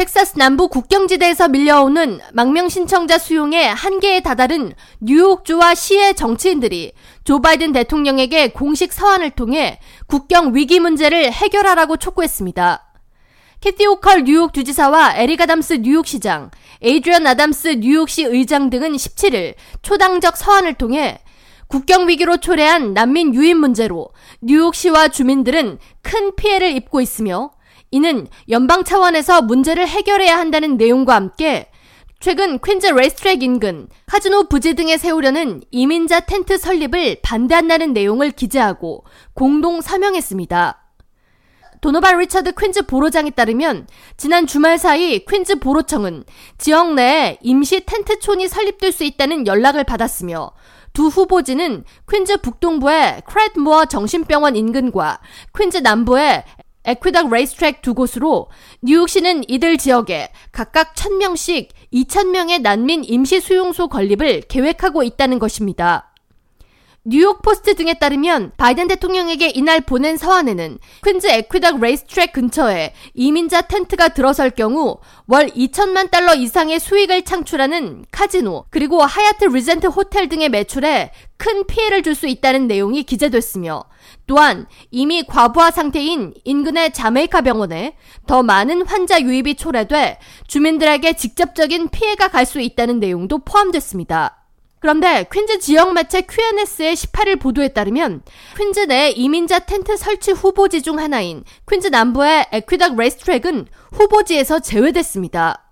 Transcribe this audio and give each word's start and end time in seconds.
텍사스 0.00 0.38
남부 0.38 0.68
국경지대에서 0.68 1.48
밀려오는 1.48 2.20
망명 2.32 2.70
신청자 2.70 3.18
수용에 3.18 3.66
한계에 3.66 4.20
다다른 4.20 4.72
뉴욕주와 5.00 5.74
시의 5.74 6.14
정치인들이 6.14 6.92
조 7.24 7.42
바이든 7.42 7.72
대통령에게 7.72 8.52
공식 8.52 8.94
서한을 8.94 9.32
통해 9.32 9.78
국경 10.06 10.54
위기 10.54 10.80
문제를 10.80 11.30
해결하라고 11.30 11.98
촉구했습니다. 11.98 12.82
캐시 13.60 13.86
호컬 13.88 14.24
뉴욕 14.24 14.54
주지사와 14.54 15.16
에릭 15.16 15.42
아담스 15.42 15.74
뉴욕시장, 15.82 16.50
에이드리언 16.80 17.26
아담스 17.26 17.80
뉴욕시 17.80 18.22
의장 18.22 18.70
등은 18.70 18.92
17일 18.92 19.54
초당적 19.82 20.38
서한을 20.38 20.74
통해 20.74 21.20
국경 21.66 22.08
위기로 22.08 22.38
초래한 22.38 22.94
난민 22.94 23.34
유입 23.34 23.58
문제로 23.58 24.08
뉴욕시와 24.40 25.08
주민들은 25.08 25.78
큰 26.00 26.34
피해를 26.36 26.74
입고 26.74 27.02
있으며 27.02 27.50
이는 27.90 28.28
연방 28.48 28.84
차원에서 28.84 29.42
문제를 29.42 29.86
해결해야 29.86 30.38
한다는 30.38 30.76
내용과 30.76 31.14
함께 31.14 31.70
최근 32.20 32.58
퀸즈 32.58 32.86
레이스트랙 32.88 33.42
인근 33.42 33.88
카지노 34.06 34.48
부지 34.48 34.74
등에 34.74 34.98
세우려는 34.98 35.62
이민자 35.70 36.20
텐트 36.20 36.58
설립을 36.58 37.16
반대한다는 37.22 37.92
내용을 37.94 38.30
기재하고 38.30 39.04
공동 39.34 39.80
서명했습니다. 39.80 40.76
도노반 41.80 42.18
리처드 42.18 42.52
퀸즈 42.52 42.82
보로장에 42.82 43.30
따르면 43.30 43.86
지난 44.18 44.46
주말 44.46 44.76
사이 44.76 45.24
퀸즈 45.24 45.60
보로청은 45.60 46.24
지역 46.58 46.92
내에 46.92 47.38
임시 47.40 47.86
텐트촌이 47.86 48.48
설립될 48.48 48.92
수 48.92 49.02
있다는 49.02 49.46
연락을 49.46 49.84
받았으며 49.84 50.52
두 50.92 51.06
후보지는 51.06 51.84
퀸즈 52.10 52.42
북동부의 52.42 53.22
크레드모어 53.26 53.86
정신병원 53.86 54.56
인근과 54.56 55.20
퀸즈 55.56 55.78
남부의 55.78 56.44
에퀴덕 56.84 57.30
레이스트랙 57.30 57.82
두 57.82 57.94
곳으로 57.94 58.48
뉴욕시는 58.82 59.44
이들 59.48 59.76
지역에 59.78 60.30
각각 60.50 60.94
1000명씩 60.94 61.68
2000명의 61.92 62.62
난민 62.62 63.04
임시 63.04 63.40
수용소 63.40 63.88
건립을 63.88 64.42
계획하고 64.42 65.02
있다는 65.02 65.38
것입니다. 65.38 66.09
뉴욕 67.02 67.40
포스트 67.40 67.74
등에 67.74 67.94
따르면 67.94 68.52
바이든 68.58 68.86
대통령에게 68.88 69.48
이날 69.48 69.80
보낸 69.80 70.18
서한에는 70.18 70.78
퀸즈 71.02 71.28
에퀴덕 71.28 71.80
레이스트랙 71.80 72.34
근처에 72.34 72.92
이민자 73.14 73.62
텐트가 73.62 74.08
들어설 74.08 74.50
경우 74.50 74.98
월 75.26 75.46
2천만 75.46 76.10
달러 76.10 76.34
이상의 76.34 76.78
수익을 76.78 77.22
창출하는 77.24 78.04
카지노 78.12 78.66
그리고 78.68 79.02
하얏트 79.02 79.46
리젠트 79.50 79.86
호텔 79.86 80.28
등의 80.28 80.50
매출에 80.50 81.12
큰 81.38 81.66
피해를 81.66 82.02
줄 82.02 82.14
수 82.14 82.26
있다는 82.26 82.66
내용이 82.66 83.04
기재됐으며 83.04 83.84
또한 84.26 84.66
이미 84.90 85.22
과부하 85.22 85.70
상태인 85.70 86.34
인근의 86.44 86.92
자메이카 86.92 87.40
병원에 87.40 87.96
더 88.26 88.42
많은 88.42 88.84
환자 88.84 89.22
유입이 89.22 89.54
초래돼 89.54 90.18
주민들에게 90.46 91.14
직접적인 91.14 91.88
피해가 91.88 92.28
갈 92.28 92.44
수 92.44 92.60
있다는 92.60 93.00
내용도 93.00 93.38
포함됐습니다. 93.38 94.39
그런데 94.80 95.26
퀸즈 95.30 95.58
지역 95.58 95.92
매체 95.92 96.22
QNS의 96.22 96.94
18일 96.94 97.38
보도에 97.38 97.68
따르면 97.68 98.22
퀸즈 98.56 98.80
내 98.80 99.10
이민자 99.10 99.60
텐트 99.60 99.96
설치 99.96 100.32
후보지 100.32 100.82
중 100.82 100.98
하나인 100.98 101.44
퀸즈 101.70 101.88
남부의 101.88 102.46
에퀴덕 102.50 102.96
레이스트랙은 102.96 103.66
후보지에서 103.92 104.60
제외됐습니다. 104.60 105.70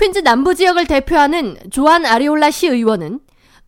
퀸즈 0.00 0.20
남부 0.20 0.54
지역을 0.54 0.86
대표하는 0.86 1.58
조안 1.70 2.06
아리올라 2.06 2.50
시 2.50 2.66
의원은 2.66 3.20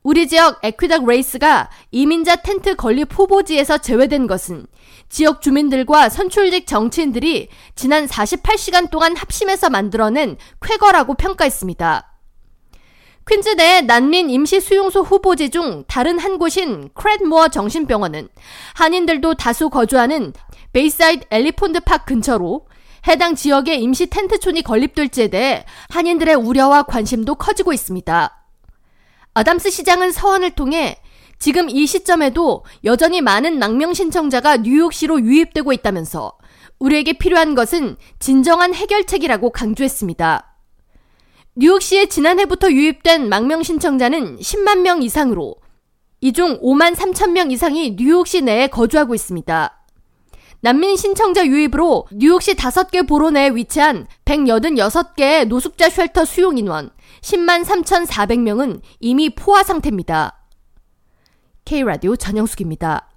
우리 0.02 0.26
지역 0.26 0.58
에퀴덕 0.64 1.06
레이스가 1.06 1.68
이민자 1.90 2.36
텐트 2.36 2.74
건립 2.74 3.16
후보지에서 3.16 3.76
제외된 3.76 4.26
것은 4.26 4.66
지역 5.10 5.42
주민들과 5.42 6.08
선출직 6.08 6.66
정치인들이 6.66 7.48
지난 7.76 8.06
48시간 8.06 8.90
동안 8.90 9.14
합심해서 9.14 9.68
만들어낸 9.68 10.38
쾌거라고 10.62 11.14
평가했습니다. 11.14 12.11
퀸즈 13.28 13.50
내 13.50 13.82
난민 13.82 14.30
임시 14.30 14.60
수용소 14.60 15.02
후보지 15.02 15.50
중 15.50 15.84
다른 15.86 16.18
한 16.18 16.38
곳인 16.38 16.90
크리드모어 16.94 17.48
정신병원은 17.48 18.28
한인들도 18.74 19.34
다수 19.34 19.70
거주하는 19.70 20.32
베이사이드 20.72 21.26
앨리폰드 21.30 21.80
팍 21.80 22.04
근처로 22.04 22.66
해당 23.06 23.34
지역에 23.34 23.76
임시 23.76 24.06
텐트촌이 24.06 24.62
건립될지에 24.62 25.28
대해 25.28 25.64
한인들의 25.90 26.34
우려와 26.34 26.84
관심도 26.84 27.36
커지고 27.36 27.72
있습니다. 27.72 28.44
아담스 29.34 29.70
시장은 29.70 30.12
서원을 30.12 30.52
통해 30.52 30.98
지금 31.38 31.68
이 31.68 31.86
시점에도 31.86 32.64
여전히 32.84 33.20
많은 33.20 33.58
망명 33.58 33.94
신청자가 33.94 34.58
뉴욕시로 34.58 35.20
유입되고 35.20 35.72
있다면서 35.72 36.32
우리에게 36.78 37.14
필요한 37.14 37.54
것은 37.54 37.96
진정한 38.18 38.74
해결책이라고 38.74 39.50
강조했습니다. 39.50 40.51
뉴욕시에 41.54 42.06
지난해부터 42.06 42.70
유입된 42.72 43.28
망명 43.28 43.62
신청자는 43.62 44.38
10만 44.38 44.80
명 44.80 45.02
이상으로 45.02 45.56
이 46.22 46.32
중 46.32 46.58
5만 46.60 46.94
3천 46.94 47.32
명 47.32 47.50
이상이 47.50 47.96
뉴욕시 47.96 48.42
내에 48.42 48.68
거주하고 48.68 49.14
있습니다. 49.14 49.78
난민 50.60 50.96
신청자 50.96 51.44
유입으로 51.44 52.06
뉴욕시 52.12 52.54
5개 52.54 53.06
보로 53.06 53.30
내에 53.30 53.50
위치한 53.50 54.06
186개의 54.24 55.46
노숙자 55.48 55.90
쉘터 55.90 56.24
수용 56.24 56.56
인원 56.56 56.90
10만 57.20 57.64
3,400명은 57.64 58.80
이미 59.00 59.34
포화 59.34 59.62
상태입니다. 59.64 60.38
K라디오 61.64 62.16
전영숙입니다. 62.16 63.08